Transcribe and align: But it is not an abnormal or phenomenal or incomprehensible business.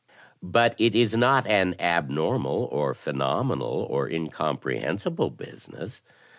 But 0.41 0.73
it 0.79 0.95
is 0.95 1.15
not 1.15 1.45
an 1.45 1.75
abnormal 1.79 2.67
or 2.71 2.95
phenomenal 2.95 3.85
or 3.87 4.09
incomprehensible 4.09 5.29
business. 5.29 6.01